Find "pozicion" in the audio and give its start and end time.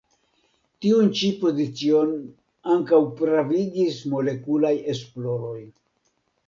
1.43-2.15